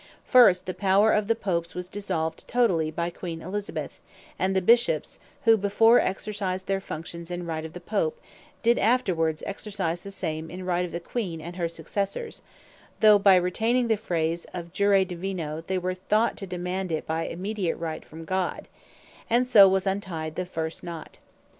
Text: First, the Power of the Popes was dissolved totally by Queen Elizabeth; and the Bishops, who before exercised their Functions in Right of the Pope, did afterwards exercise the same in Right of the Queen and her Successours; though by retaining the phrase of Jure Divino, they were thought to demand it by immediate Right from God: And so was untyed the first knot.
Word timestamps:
First, 0.25 0.65
the 0.65 0.73
Power 0.73 1.11
of 1.11 1.27
the 1.27 1.35
Popes 1.35 1.75
was 1.75 1.87
dissolved 1.87 2.47
totally 2.47 2.89
by 2.89 3.11
Queen 3.11 3.39
Elizabeth; 3.39 4.01
and 4.39 4.55
the 4.55 4.59
Bishops, 4.63 5.19
who 5.43 5.55
before 5.57 5.99
exercised 5.99 6.65
their 6.65 6.81
Functions 6.81 7.29
in 7.29 7.45
Right 7.45 7.63
of 7.63 7.73
the 7.73 7.79
Pope, 7.79 8.19
did 8.63 8.79
afterwards 8.79 9.43
exercise 9.45 10.01
the 10.01 10.09
same 10.09 10.49
in 10.49 10.65
Right 10.65 10.85
of 10.85 10.91
the 10.91 10.99
Queen 10.99 11.39
and 11.39 11.55
her 11.55 11.69
Successours; 11.69 12.41
though 12.99 13.19
by 13.19 13.35
retaining 13.35 13.89
the 13.89 13.95
phrase 13.95 14.45
of 14.55 14.73
Jure 14.73 15.05
Divino, 15.05 15.61
they 15.67 15.77
were 15.77 15.93
thought 15.93 16.35
to 16.37 16.47
demand 16.47 16.91
it 16.91 17.05
by 17.05 17.27
immediate 17.27 17.75
Right 17.75 18.03
from 18.03 18.25
God: 18.25 18.67
And 19.29 19.45
so 19.45 19.67
was 19.67 19.85
untyed 19.85 20.33
the 20.33 20.47
first 20.47 20.83
knot. 20.83 21.19